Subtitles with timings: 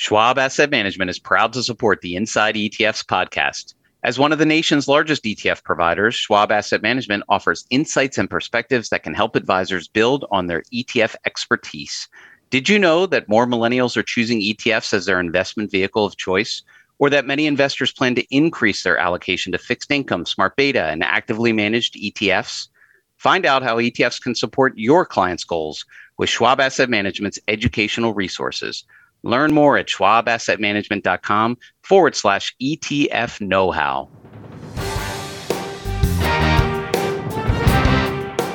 [0.00, 3.74] Schwab Asset Management is proud to support the Inside ETFs podcast.
[4.04, 8.90] As one of the nation's largest ETF providers, Schwab Asset Management offers insights and perspectives
[8.90, 12.06] that can help advisors build on their ETF expertise.
[12.50, 16.62] Did you know that more millennials are choosing ETFs as their investment vehicle of choice?
[17.00, 21.02] Or that many investors plan to increase their allocation to fixed income, smart beta, and
[21.02, 22.68] actively managed ETFs?
[23.16, 25.84] Find out how ETFs can support your clients' goals
[26.18, 28.84] with Schwab Asset Management's educational resources.
[29.22, 34.08] Learn more at schwabassetmanagement.com forward slash ETF know how.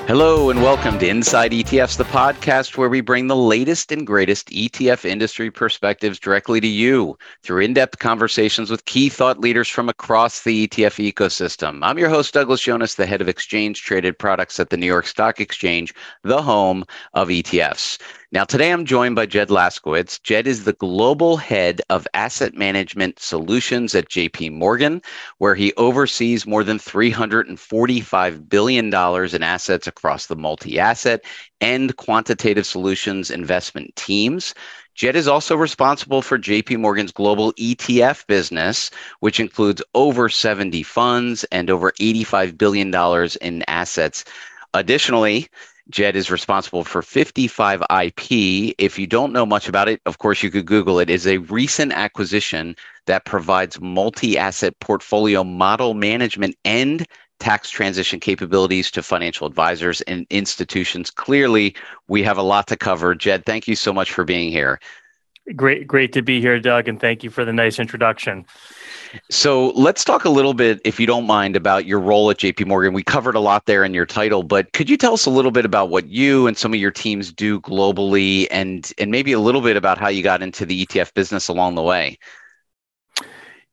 [0.05, 4.49] Hello and welcome to Inside ETFs, the podcast where we bring the latest and greatest
[4.49, 9.87] ETF industry perspectives directly to you through in depth conversations with key thought leaders from
[9.87, 11.79] across the ETF ecosystem.
[11.81, 15.07] I'm your host, Douglas Yones, the head of exchange traded products at the New York
[15.07, 16.83] Stock Exchange, the home
[17.13, 17.97] of ETFs.
[18.33, 20.19] Now, today I'm joined by Jed Laskowitz.
[20.23, 25.03] Jed is the global head of asset management solutions at JP Morgan,
[25.37, 31.23] where he oversees more than $345 billion in assets across the multi asset
[31.61, 34.55] and quantitative solutions investment teams.
[34.95, 41.43] Jed is also responsible for JP Morgan's global ETF business, which includes over 70 funds
[41.51, 42.91] and over $85 billion
[43.41, 44.25] in assets.
[44.73, 45.49] Additionally,
[45.89, 48.75] Jed is responsible for 55 IP.
[48.77, 51.09] If you don't know much about it, of course, you could Google it.
[51.09, 57.05] Is a recent acquisition that provides multi-asset portfolio model management and
[57.39, 61.11] tax transition capabilities to financial advisors and institutions.
[61.11, 61.75] Clearly,
[62.07, 63.13] we have a lot to cover.
[63.13, 64.79] Jed, thank you so much for being here.
[65.57, 68.45] Great, great to be here, Doug, and thank you for the nice introduction.
[69.29, 72.65] So let's talk a little bit, if you don't mind, about your role at JP
[72.65, 72.93] Morgan.
[72.93, 75.51] We covered a lot there in your title, but could you tell us a little
[75.51, 79.39] bit about what you and some of your teams do globally and, and maybe a
[79.39, 82.17] little bit about how you got into the ETF business along the way?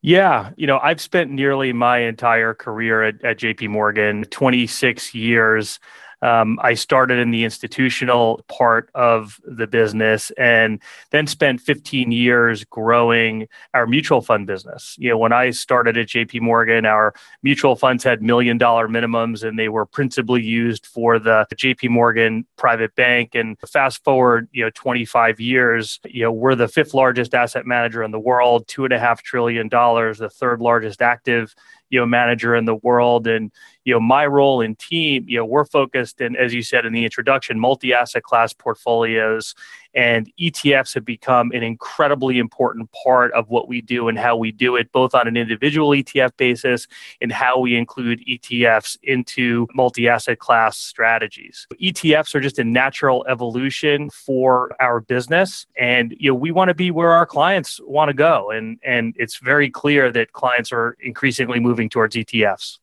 [0.02, 5.78] Yeah, you know, I've spent nearly my entire career at, at JP Morgan, 26 years
[6.22, 12.64] um, I started in the institutional part of the business and then spent 15 years
[12.64, 14.97] growing our mutual fund business.
[14.98, 19.47] You know, when I started at JP Morgan, our mutual funds had million dollar minimums
[19.47, 23.34] and they were principally used for the JP Morgan private bank.
[23.34, 28.02] And fast forward, you know, 25 years, you know, we're the fifth largest asset manager
[28.02, 31.54] in the world, two and a half trillion dollars, the third largest active
[31.90, 33.52] you know manager in the world and
[33.84, 36.92] you know my role in team you know we're focused and as you said in
[36.92, 39.54] the introduction multi-asset class portfolios
[39.94, 44.52] and ETFs have become an incredibly important part of what we do and how we
[44.52, 46.86] do it, both on an individual ETF basis
[47.20, 51.66] and how we include ETFs into multi asset class strategies.
[51.82, 55.66] ETFs are just a natural evolution for our business.
[55.78, 58.50] And you know, we want to be where our clients want to go.
[58.50, 62.78] And, and it's very clear that clients are increasingly moving towards ETFs.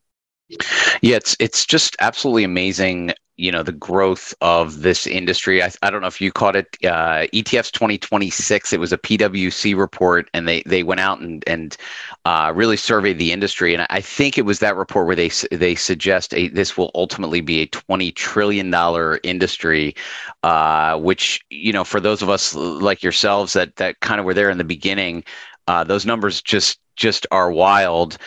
[1.01, 5.63] Yeah, it's it's just absolutely amazing you know the growth of this industry.
[5.63, 6.67] I, I don't know if you caught it.
[6.83, 8.73] Uh, ETFs 2026.
[8.73, 11.77] It was a PwC report, and they they went out and and
[12.25, 13.73] uh, really surveyed the industry.
[13.73, 17.41] And I think it was that report where they they suggest a, this will ultimately
[17.41, 19.95] be a 20 trillion dollar industry,
[20.43, 24.33] uh, which you know for those of us like yourselves that that kind of were
[24.33, 25.23] there in the beginning,
[25.67, 28.17] uh, those numbers just just are wild.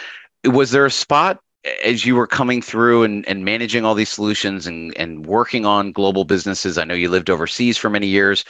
[0.45, 1.41] Was there a spot
[1.85, 5.93] as you were coming through and, and managing all these solutions and, and working on
[5.93, 8.45] global businesses, I know you lived overseas for many years,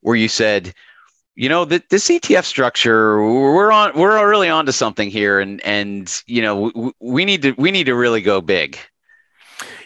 [0.00, 0.72] where you said,
[1.34, 6.22] you know, the, this ETF structure, we're on, we're really onto something here, and and
[6.26, 8.78] you know, we, we need to we need to really go big.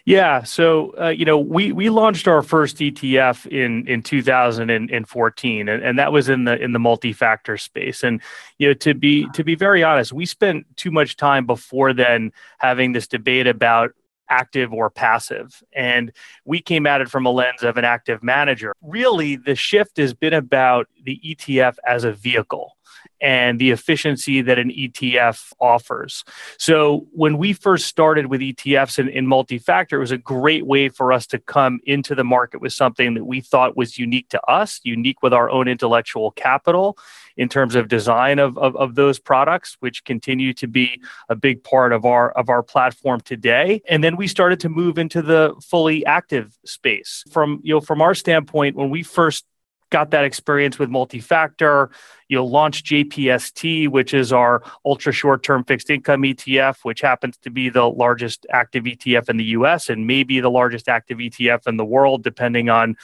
[0.09, 5.85] Yeah, so uh, you know, we we launched our first ETF in in 2014, and,
[5.85, 8.03] and that was in the in the multi-factor space.
[8.03, 8.23] And
[8.57, 12.33] you know, to be to be very honest, we spent too much time before then
[12.57, 13.91] having this debate about
[14.31, 15.63] active or passive.
[15.75, 16.11] And
[16.47, 18.73] we came at it from a lens of an active manager.
[18.81, 22.78] Really, the shift has been about the ETF as a vehicle
[23.21, 26.25] and the efficiency that an ETF offers.
[26.59, 30.89] So when we first started with ETFs in, in multi-factor, it was a great way
[30.89, 34.51] for us to come into the market with something that we thought was unique to
[34.51, 36.98] us, unique with our own intellectual capital
[37.37, 41.63] in terms of design of, of, of those products, which continue to be a big
[41.63, 43.81] part of our of our platform today.
[43.89, 47.25] And then we started to move into the fully active space.
[47.31, 49.45] From you know, from our standpoint, when we first
[49.91, 51.91] got that experience with multi-factor.
[52.29, 57.69] You'll launch JPST, which is our ultra short-term fixed income ETF, which happens to be
[57.69, 61.85] the largest active ETF in the US and maybe the largest active ETF in the
[61.85, 62.97] world, depending on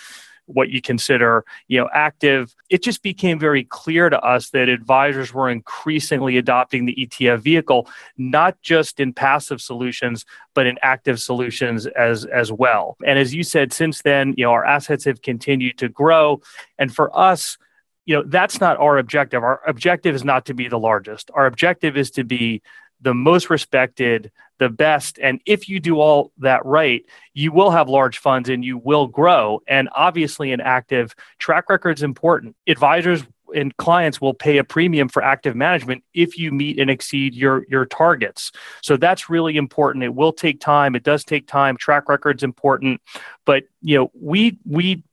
[0.46, 2.55] what you consider, you know, active.
[2.70, 7.88] It just became very clear to us that advisors were increasingly adopting the ETF vehicle,
[8.17, 10.25] not just in passive solutions,
[10.55, 12.96] but in active solutions as as well.
[13.05, 16.41] And as you said, since then, you know, our assets have continued to grow.
[16.79, 17.58] And for us,
[18.06, 19.43] you know, that's not our objective.
[19.43, 21.31] Our objective is not to be the largest.
[21.32, 22.62] Our objective is to be
[23.05, 25.19] the most respected, the best.
[25.23, 27.05] And if you do all that right,
[27.35, 29.61] you will have large funds and you will grow.
[29.69, 32.56] And obviously, an active track record is important.
[32.67, 33.23] Advisors
[33.55, 37.67] and clients will pay a premium for active management if you meet and exceed your
[37.69, 38.51] your targets.
[38.83, 40.03] So that's really important.
[40.03, 40.97] It will take time.
[40.97, 41.77] It does take time.
[41.77, 43.00] Track record's important,
[43.45, 45.05] but you know we we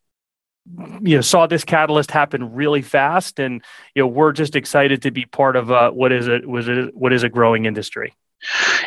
[1.01, 3.63] you know saw this catalyst happen really fast and
[3.95, 6.95] you know we're just excited to be part of uh, what is it was it
[6.95, 8.13] what is a growing industry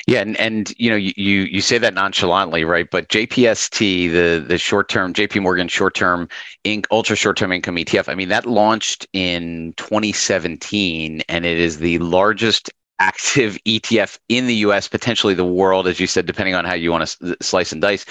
[0.06, 2.90] yeah, and, and you know you you say that nonchalantly, right?
[2.90, 6.28] But JPST, the the short term JP Morgan short term
[6.64, 6.86] Inc.
[6.90, 11.98] ultra short term income ETF, I mean that launched in 2017, and it is the
[12.00, 16.74] largest active ETF in the U.S., potentially the world, as you said, depending on how
[16.74, 18.04] you want to slice and dice.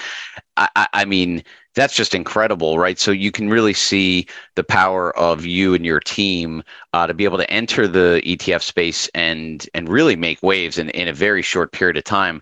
[0.56, 1.42] I, I mean,
[1.74, 2.98] that's just incredible, right?
[2.98, 6.62] So you can really see the power of you and your team
[6.94, 10.90] uh, to be able to enter the ETF space and and really make waves in,
[10.90, 12.40] in a very short period of time.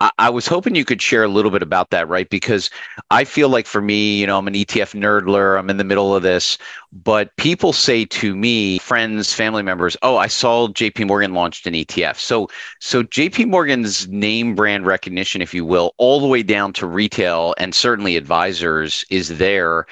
[0.00, 2.30] I, I was hoping you could share a little bit about that, right?
[2.30, 2.70] Because
[3.10, 5.58] I feel like for me, you know, I'm an ETF nerdler.
[5.58, 6.58] I'm in the middle of this,
[6.92, 11.02] but people say to me, friends, family members, "Oh, I saw J.P.
[11.02, 12.48] Morgan launched an ETF." So
[12.78, 13.46] so J.P.
[13.46, 18.14] Morgan's name brand recognition, if you will, all the way down to retail and certainly
[18.14, 19.86] advisors is there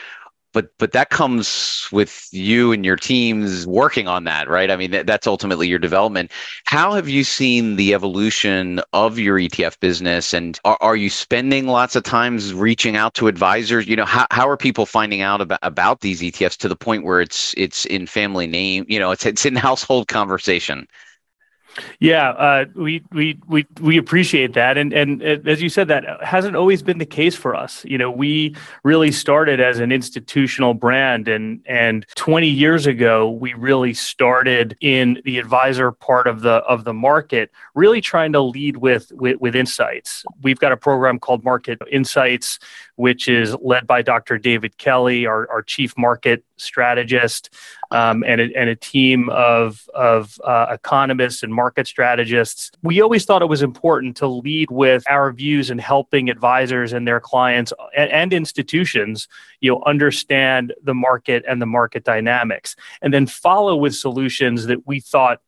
[0.57, 4.71] but but that comes with you and your teams working on that right?
[4.71, 6.33] I mean that, that's ultimately your development.
[6.65, 10.33] How have you seen the evolution of your etf business?
[10.33, 13.87] And are, are you spending lots of times reaching out to advisors?
[13.87, 17.05] You know how, how are people finding out about, about these etfs to the point
[17.05, 20.89] where it's it's in family name you know it's it's in household conversation
[22.01, 26.57] yeah, uh, we we we we appreciate that, and and as you said, that hasn't
[26.57, 27.85] always been the case for us.
[27.85, 33.55] You know, we really started as an institutional brand, and and 20 years ago, we
[33.55, 38.79] really started in the advisor part of the of the market, really trying to lead
[38.79, 40.25] with with, with insights.
[40.43, 42.59] We've got a program called Market Insights,
[42.97, 44.39] which is led by Dr.
[44.39, 47.51] David Kelly, our, our chief market strategist,
[47.91, 52.71] um, and, a, and a team of, of uh, economists and market strategists.
[52.83, 57.07] We always thought it was important to lead with our views in helping advisors and
[57.07, 59.29] their clients and, and institutions
[59.61, 64.87] you know, understand the market and the market dynamics, and then follow with solutions that
[64.87, 65.41] we thought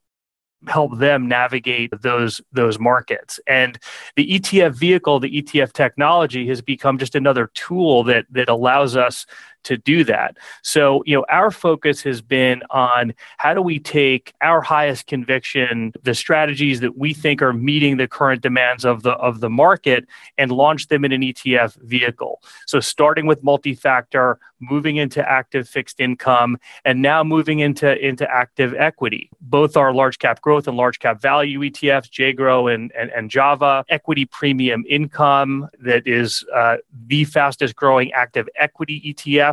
[0.67, 3.39] help them navigate those those markets.
[3.47, 3.79] And
[4.17, 9.27] the ETF vehicle the ETF technology has become just another tool that that allows us
[9.65, 10.37] to do that.
[10.63, 15.93] So, you know, our focus has been on how do we take our highest conviction,
[16.03, 20.07] the strategies that we think are meeting the current demands of the of the market
[20.37, 22.43] and launch them in an ETF vehicle.
[22.67, 28.75] So starting with multi-factor, moving into active fixed income, and now moving into, into active
[28.75, 29.31] equity.
[29.41, 33.85] Both our large cap growth and large cap value ETFs, JGRO and, and, and Java,
[33.89, 36.77] equity premium income that is uh,
[37.07, 39.48] the fastest growing active equity ETF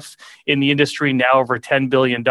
[0.46, 2.24] in the industry, now over $10 billion.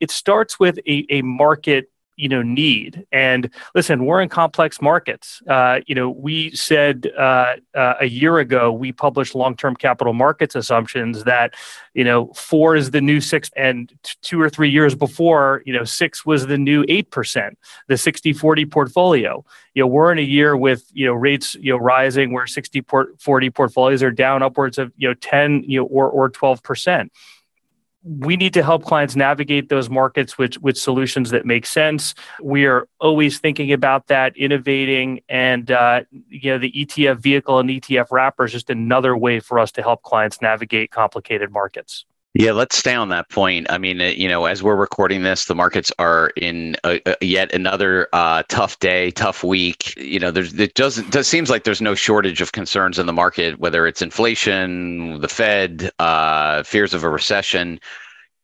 [0.00, 3.06] It starts with a, a market you know need.
[3.12, 5.40] And listen we're in complex markets.
[5.48, 10.54] Uh, you know we said uh, uh, a year ago we published long-term capital markets
[10.54, 11.54] assumptions that
[11.94, 15.72] you know four is the new six and t- two or three years before you
[15.72, 17.56] know six was the new eight percent
[17.86, 19.44] the 60 40 portfolio.
[19.74, 22.82] You know we're in a year with you know rates you know rising where 60
[22.82, 26.62] port- 40 portfolios are down upwards of you know 10 you know or or 12
[26.62, 27.12] percent
[28.04, 32.14] we need to help clients navigate those markets with, with solutions that make sense.
[32.40, 37.68] We are always thinking about that, innovating, and uh, you know the ETF vehicle and
[37.68, 42.04] ETF wrapper is just another way for us to help clients navigate complicated markets.
[42.34, 43.66] Yeah, let's stay on that point.
[43.70, 47.52] I mean, you know, as we're recording this, the markets are in a, a yet
[47.52, 49.96] another uh, tough day, tough week.
[49.96, 53.12] You know, there's it doesn't does seems like there's no shortage of concerns in the
[53.12, 57.80] market, whether it's inflation, the Fed, uh, fears of a recession.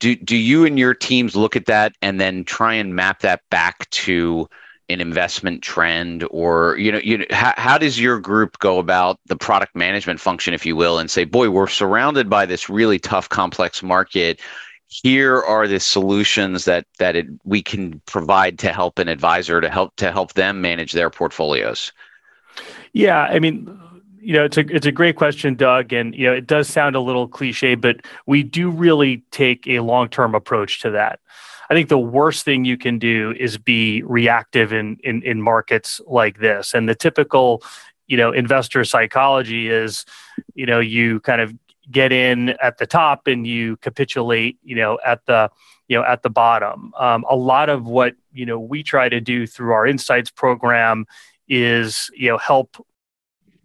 [0.00, 3.42] Do do you and your teams look at that and then try and map that
[3.50, 4.48] back to
[4.88, 9.18] an investment trend or you know you know how, how does your group go about
[9.26, 12.98] the product management function if you will and say boy we're surrounded by this really
[12.98, 14.40] tough complex market
[14.88, 19.70] here are the solutions that that it, we can provide to help an advisor to
[19.70, 21.90] help to help them manage their portfolios
[22.92, 23.80] yeah i mean
[24.24, 26.96] you know, it's a it's a great question, Doug, and you know, it does sound
[26.96, 31.20] a little cliche, but we do really take a long term approach to that.
[31.74, 36.00] I think the worst thing you can do is be reactive in, in in markets
[36.06, 37.64] like this, and the typical,
[38.06, 40.04] you know, investor psychology is,
[40.54, 41.52] you know, you kind of
[41.90, 45.50] get in at the top and you capitulate, you know, at the
[45.88, 46.92] you know at the bottom.
[46.96, 51.06] Um, a lot of what you know we try to do through our insights program
[51.48, 52.86] is you know help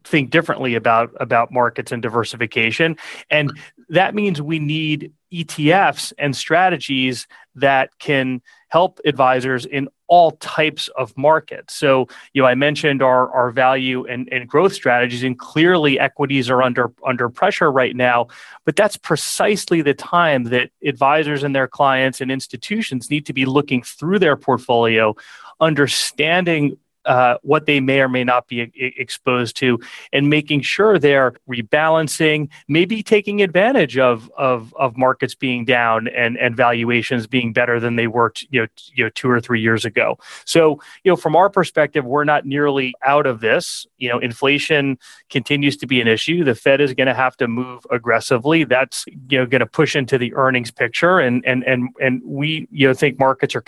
[0.03, 2.97] think differently about about markets and diversification
[3.29, 3.51] and
[3.89, 11.15] that means we need ETFs and strategies that can help advisors in all types of
[11.17, 11.75] markets.
[11.75, 16.49] So, you know, I mentioned our, our value and, and growth strategies, and clearly equities
[16.49, 18.27] are under under pressure right now.
[18.65, 23.45] But that's precisely the time that advisors and their clients and institutions need to be
[23.45, 25.15] looking through their portfolio,
[25.59, 29.79] understanding uh, what they may or may not be exposed to,
[30.13, 36.37] and making sure they're rebalancing, maybe taking advantage of of, of markets being down and,
[36.37, 39.39] and valuations being better than they were, t- you know, t- you know, two or
[39.39, 40.17] three years ago.
[40.45, 43.85] So, you know, from our perspective, we're not nearly out of this.
[43.97, 44.97] You know, inflation
[45.29, 46.43] continues to be an issue.
[46.43, 48.63] The Fed is going to have to move aggressively.
[48.63, 52.67] That's you know going to push into the earnings picture, and and and and we
[52.71, 53.63] you know think markets are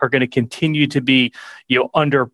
[0.00, 1.32] are going to continue to be
[1.68, 2.26] you know under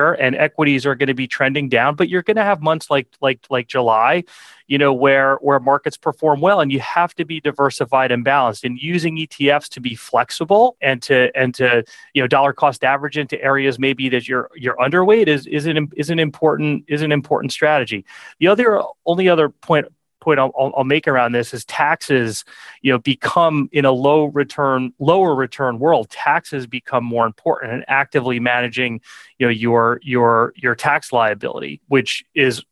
[0.00, 2.90] pressure and equities are going to be trending down but you're going to have months
[2.90, 4.24] like like like July
[4.70, 8.64] you know where where markets perform well and you have to be diversified and balanced.
[8.64, 11.82] And using ETFs to be flexible and to and to
[12.14, 15.90] you know dollar cost average into areas maybe that you're you're underweight is is an
[15.96, 18.06] is an important is an important strategy.
[18.38, 19.88] The other only other point
[20.20, 22.44] point I'll, I'll, make around this is taxes
[22.82, 27.84] you know become in a low return lower return world taxes become more important and
[27.88, 29.00] actively managing
[29.38, 32.64] you know your your your tax liability which is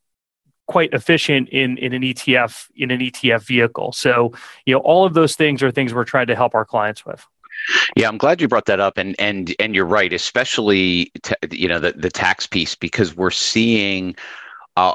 [0.68, 3.90] quite efficient in in an ETF in an ETF vehicle.
[3.92, 4.32] So
[4.66, 7.26] you know all of those things are things we're trying to help our clients with.
[7.96, 11.66] Yeah, I'm glad you brought that up, and and and you're right, especially t- you
[11.66, 14.14] know the the tax piece because we're seeing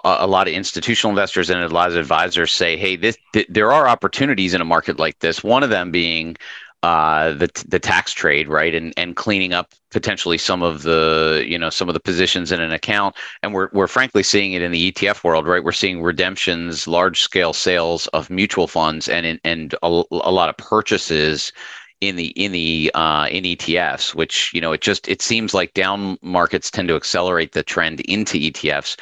[0.03, 3.71] a, lot of institutional investors and a lot of advisors say, "Hey, this th- there
[3.71, 6.37] are opportunities in a market like this." One of them being
[6.83, 11.57] uh, the the tax trade, right, and and cleaning up potentially some of the you
[11.57, 14.71] know some of the positions in an account, and we're we're frankly seeing it in
[14.71, 15.63] the ETF world, right?
[15.63, 20.49] We're seeing redemptions, large scale sales of mutual funds, and in, and a, a lot
[20.49, 21.53] of purchases
[22.01, 25.73] in the in the uh, in ETFs, which you know it just it seems like
[25.73, 28.97] down markets tend to accelerate the trend into ETFs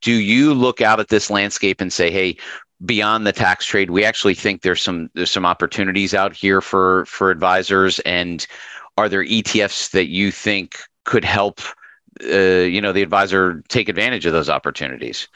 [0.00, 2.36] do you look out at this landscape and say, hey,
[2.84, 7.04] beyond the tax trade, we actually think there's some there's some opportunities out here for
[7.06, 8.46] for advisors, and
[8.96, 11.60] are there ETFs that you think could help
[12.24, 15.28] uh, you know the advisor take advantage of those opportunities?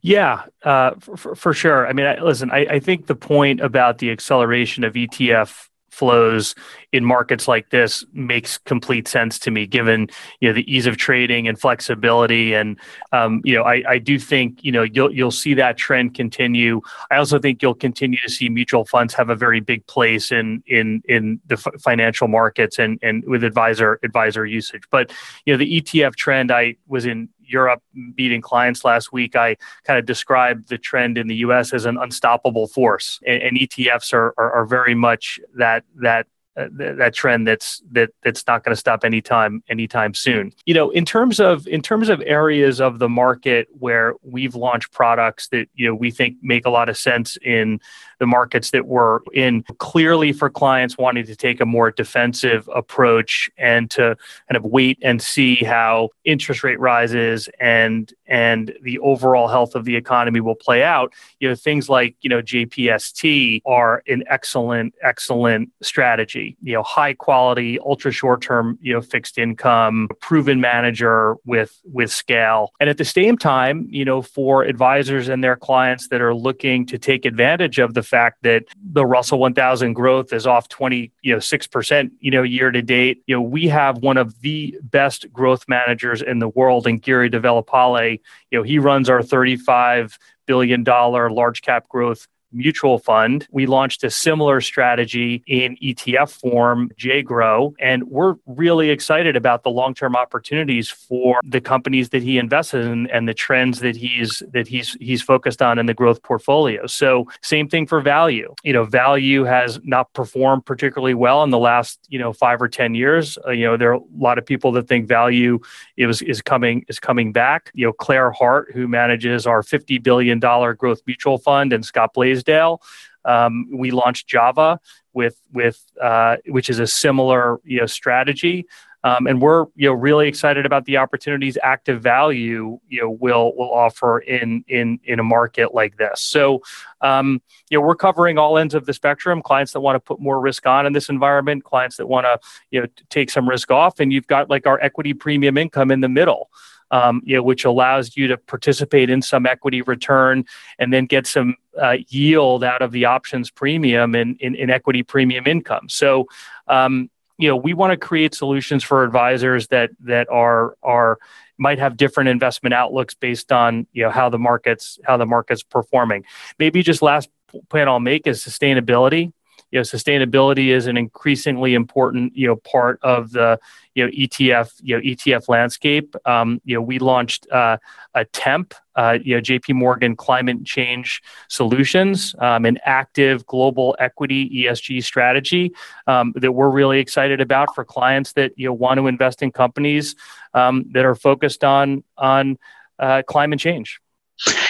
[0.00, 1.88] Yeah, uh, for, for, sure.
[1.88, 5.66] I mean, I, listen, I, I, think the point about the acceleration of ETF
[5.96, 6.54] flows
[6.92, 10.08] in markets like this makes complete sense to me, given
[10.40, 12.54] you know the ease of trading and flexibility.
[12.54, 12.78] And
[13.12, 16.80] um, you know, I, I do think you know you'll you'll see that trend continue.
[17.10, 20.62] I also think you'll continue to see mutual funds have a very big place in
[20.66, 24.82] in in the f- financial markets and and with advisor advisor usage.
[24.90, 25.12] But
[25.44, 26.52] you know, the ETF trend.
[26.52, 31.26] I was in Europe meeting clients last week, I kind of described the trend in
[31.26, 31.72] the U.S.
[31.72, 36.26] as an unstoppable force, and, and ETFs are, are, are very much that that
[36.56, 40.52] uh, that trend that's that that's not going to stop anytime anytime soon.
[40.64, 44.90] You know, in terms of in terms of areas of the market where we've launched
[44.92, 47.78] products that you know we think make a lot of sense in
[48.18, 53.50] the markets that we're in, clearly for clients wanting to take a more defensive approach
[53.58, 54.16] and to
[54.48, 59.84] kind of wait and see how interest rate rises and and the overall health of
[59.84, 61.12] the economy will play out.
[61.38, 67.14] You know, things like you know JPST are an excellent excellent strategy you know, high
[67.14, 72.72] quality, ultra short term, you know, fixed income, proven manager with with scale.
[72.80, 76.86] And at the same time, you know, for advisors and their clients that are looking
[76.86, 81.32] to take advantage of the fact that the Russell 1000 growth is off 20, you
[81.32, 85.32] know, 6%, you know, year to date, you know, we have one of the best
[85.32, 90.84] growth managers in the world and Giri Devulapally, you know, he runs our 35 billion
[90.84, 93.46] dollar large cap growth mutual fund.
[93.50, 99.70] We launched a similar strategy in ETF form, JGRO, and we're really excited about the
[99.70, 104.66] long-term opportunities for the companies that he invested in and the trends that he's that
[104.66, 106.86] he's he's focused on in the growth portfolio.
[106.86, 108.54] So same thing for value.
[108.62, 112.68] You know, value has not performed particularly well in the last, you know, 5 or
[112.68, 113.38] 10 years.
[113.46, 115.58] Uh, you know, there are a lot of people that think value
[115.96, 117.70] is is coming is coming back.
[117.74, 122.14] You know, Clare Hart who manages our 50 billion dollar growth mutual fund and Scott
[122.14, 122.80] Blaze Blasdell.
[123.24, 124.80] Um, we launched Java
[125.12, 128.66] with with uh, which is a similar you know strategy.
[129.04, 133.54] Um, and we're you know really excited about the opportunities active value you know will
[133.56, 136.20] will offer in in in a market like this.
[136.20, 136.62] So
[137.00, 137.40] um,
[137.70, 139.42] you know we're covering all ends of the spectrum.
[139.42, 142.38] Clients that want to put more risk on in this environment, clients that want to
[142.70, 146.00] you know take some risk off, and you've got like our equity premium income in
[146.00, 146.50] the middle
[146.90, 150.44] um, you know, which allows you to participate in some equity return
[150.78, 155.02] and then get some uh, yield out of the options premium in, in, in equity
[155.02, 155.88] premium income.
[155.88, 156.26] So,
[156.68, 161.18] um, you know, we want to create solutions for advisors that that are are
[161.58, 165.62] might have different investment outlooks based on you know how the markets how the market's
[165.62, 166.24] performing.
[166.58, 167.28] Maybe just last
[167.68, 169.32] point I'll make is sustainability
[169.70, 173.58] you know sustainability is an increasingly important you know part of the
[173.94, 176.14] you know ETF you know ETF landscape.
[176.24, 177.78] Um, you know we launched uh,
[178.14, 184.64] a TEMP uh, you know JP Morgan Climate Change Solutions, um, an active global equity
[184.64, 185.72] ESG strategy
[186.06, 189.50] um, that we're really excited about for clients that you know want to invest in
[189.50, 190.14] companies
[190.54, 192.58] um, that are focused on on
[192.98, 194.00] uh, climate change.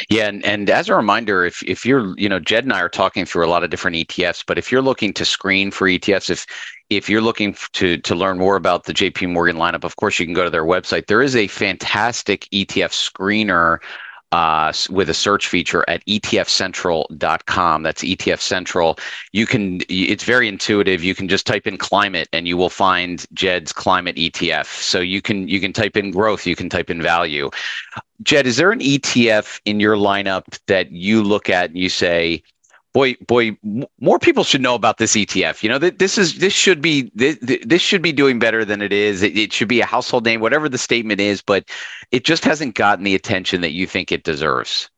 [0.08, 2.88] Yeah, and, and as a reminder, if if you're, you know, Jed and I are
[2.88, 6.30] talking through a lot of different ETFs, but if you're looking to screen for ETFs,
[6.30, 6.46] if
[6.90, 10.26] if you're looking to to learn more about the JP Morgan lineup, of course you
[10.26, 11.06] can go to their website.
[11.06, 13.78] There is a fantastic ETF screener
[14.32, 17.82] uh, with a search feature at etfcentral.com.
[17.82, 18.98] That's ETF Central.
[19.32, 21.04] You can, it's very intuitive.
[21.04, 24.66] You can just type in climate and you will find Jed's climate ETF.
[24.66, 27.50] So you can, you can type in growth, you can type in value.
[28.23, 32.42] Jed, is there an ETF in your lineup that you look at and you say,
[32.96, 33.56] boy, boy,
[34.00, 35.62] more people should know about this ETF.
[35.62, 38.92] You know, this is this should be this, this should be doing better than it
[38.92, 39.23] is.
[39.23, 41.68] It, it, should be a household name, whatever the statement is, but
[42.11, 44.88] it just hasn't gotten the attention that you think it deserves.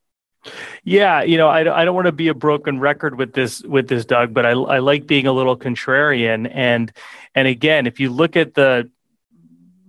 [0.84, 3.88] Yeah, you know, I, I don't want to be a broken record with this with
[3.88, 6.48] this, Doug, but I, I like being a little contrarian.
[6.54, 6.92] And
[7.34, 8.88] and again, if you look at the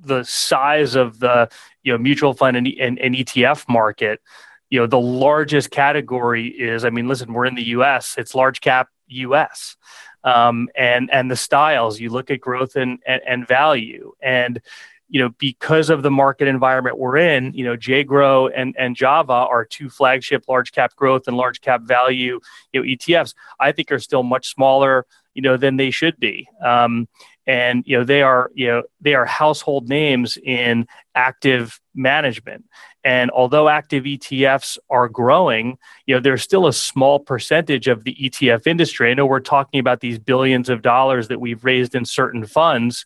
[0.01, 1.49] the size of the
[1.83, 4.21] you know mutual fund and, and, and ETF market,
[4.69, 8.61] you know the largest category is i mean listen we're in the us it's large
[8.61, 9.75] cap us
[10.23, 14.13] um, and and the styles you look at growth and, and, and value.
[14.21, 14.61] And
[15.09, 19.33] you know because of the market environment we're in you know JGRO and and java
[19.33, 22.39] are two flagship large cap growth and large cap value
[22.71, 25.07] you know etfs i think are still much smaller
[25.39, 27.07] you know than they should be um,
[27.47, 32.65] and you know they are you know they are household names in active management
[33.03, 38.15] and although active ETFs are growing, you know there's still a small percentage of the
[38.15, 39.09] ETF industry.
[39.09, 43.05] I know we're talking about these billions of dollars that we've raised in certain funds.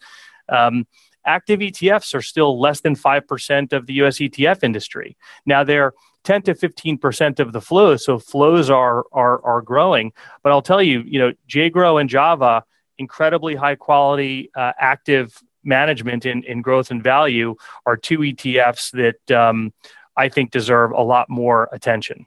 [0.49, 0.87] Um,
[1.25, 5.15] active ETFs are still less than 5% of the US ETF industry.
[5.45, 5.93] Now they're
[6.23, 10.81] 10 to 15% of the flows, so flows are are are growing, but I'll tell
[10.81, 12.63] you, you know, JGRO and Java
[12.97, 17.55] incredibly high quality uh, active management in, in growth and value
[17.85, 19.73] are two ETFs that um,
[20.15, 22.25] I think deserve a lot more attention.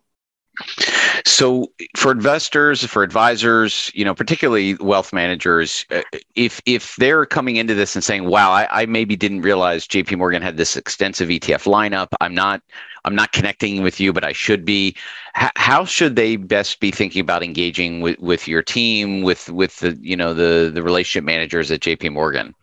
[1.27, 6.03] So, for investors, for advisors, you know, particularly wealth managers, uh,
[6.37, 10.15] if if they're coming into this and saying, "Wow, I, I maybe didn't realize J.P.
[10.15, 12.07] Morgan had this extensive ETF lineup.
[12.21, 12.63] I'm not,
[13.05, 14.95] I'm not connecting with you, but I should be."
[15.37, 19.81] H- how should they best be thinking about engaging with, with your team, with with
[19.81, 22.11] the you know the the relationship managers at J.P.
[22.11, 22.55] Morgan?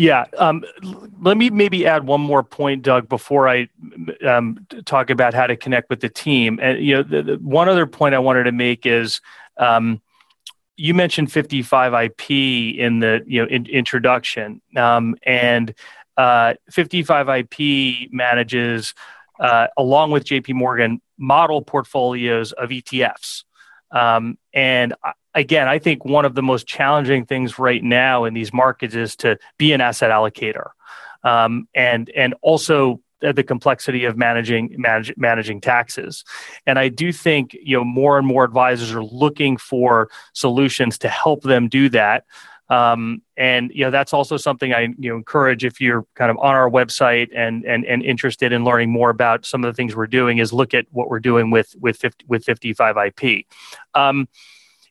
[0.00, 0.24] Yeah.
[0.38, 0.64] Um,
[1.20, 3.68] let me maybe add one more point, Doug, before I
[4.26, 6.58] um, talk about how to connect with the team.
[6.62, 9.20] And you know, the, the, one other point I wanted to make is
[9.58, 10.00] um,
[10.78, 15.74] you mentioned 55 IP in the you know in, introduction, um, and
[16.16, 18.94] uh, 55 IP manages,
[19.38, 23.44] uh, along with JP Morgan, model portfolios of ETFs.
[23.90, 24.94] Um, and
[25.34, 29.16] again, I think one of the most challenging things right now in these markets is
[29.16, 30.70] to be an asset allocator,
[31.24, 36.24] um, and and also the complexity of managing manage, managing taxes.
[36.66, 41.08] And I do think you know more and more advisors are looking for solutions to
[41.08, 42.24] help them do that.
[42.70, 46.38] Um, and you know that's also something I you know encourage if you're kind of
[46.38, 49.96] on our website and and and interested in learning more about some of the things
[49.96, 53.46] we're doing is look at what we're doing with with 50, with 55 IP.
[53.94, 54.28] Um,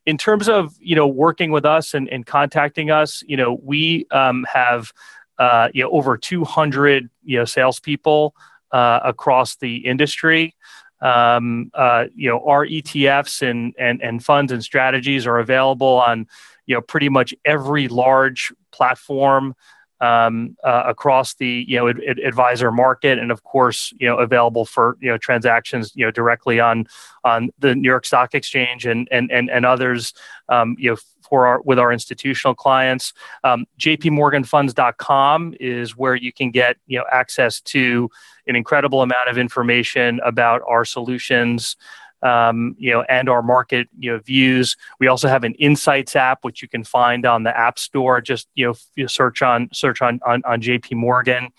[0.10, 4.08] in terms of you know working with us and, and contacting us, you know we
[4.10, 4.92] um, have
[5.38, 8.34] uh, you know over 200 you know salespeople
[8.72, 10.56] uh, across the industry.
[11.02, 16.28] Um, uh, you know our ETFs and and and funds and strategies are available on
[16.66, 19.56] you know pretty much every large platform
[20.02, 24.66] um, uh, across the you know ad- advisor market, and of course you know available
[24.66, 26.86] for you know transactions you know directly on
[27.24, 30.14] on the New York Stock Exchange and and and, and others
[30.50, 33.14] um, you know for our with our institutional clients.
[33.44, 38.10] Um, JPMorganFunds.com is where you can get you know access to
[38.48, 41.76] an incredible amount of information about our solutions
[42.22, 44.76] um, you know, and our market, you know, views.
[45.00, 48.22] We also have an insights app, which you can find on the App Store.
[48.22, 51.50] Just you know, search on search on on, on JP Morgan,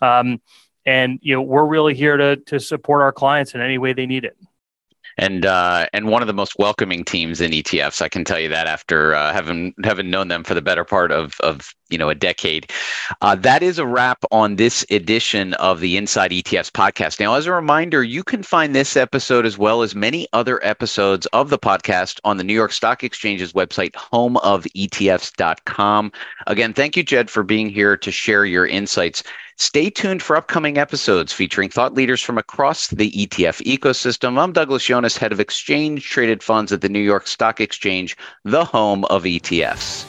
[0.00, 0.40] um,
[0.86, 4.06] and you know, we're really here to to support our clients in any way they
[4.06, 4.36] need it
[5.18, 8.00] and uh, and one of the most welcoming teams in ETFs.
[8.00, 11.12] I can tell you that after uh, having having known them for the better part
[11.12, 12.70] of of you know a decade.
[13.20, 17.18] Uh, that is a wrap on this edition of the Inside ETFs podcast.
[17.18, 21.26] Now, as a reminder, you can find this episode as well as many other episodes
[21.26, 26.12] of the podcast on the New York Stock Exchange's website, homeofetfs.com.
[26.46, 29.24] Again, thank you, Jed, for being here to share your insights.
[29.60, 34.38] Stay tuned for upcoming episodes featuring thought leaders from across the ETF ecosystem.
[34.38, 38.64] I'm Douglas Yones, head of exchange traded funds at the New York Stock Exchange, the
[38.64, 40.06] home of ETFs.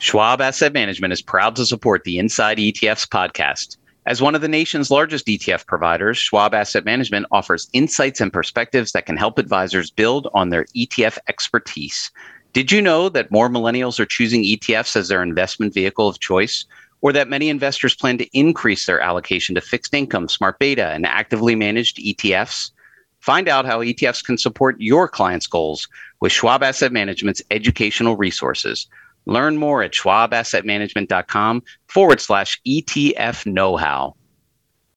[0.00, 3.78] Schwab Asset Management is proud to support the Inside ETFs podcast.
[4.04, 8.92] As one of the nation's largest ETF providers, Schwab Asset Management offers insights and perspectives
[8.92, 12.12] that can help advisors build on their ETF expertise.
[12.56, 16.64] Did you know that more millennials are choosing ETFs as their investment vehicle of choice?
[17.02, 21.04] Or that many investors plan to increase their allocation to fixed income, smart beta, and
[21.04, 22.70] actively managed ETFs?
[23.20, 25.86] Find out how ETFs can support your clients' goals
[26.20, 28.86] with Schwab Asset Management's educational resources.
[29.26, 34.16] Learn more at schwabassetmanagement.com forward slash ETF know how.